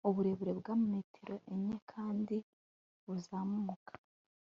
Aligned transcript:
uburebure 0.09 0.51
bwa 0.59 0.73
metero 0.89 1.35
enye 1.53 1.75
kandi 1.91 2.35
buzamuka! 3.05 3.93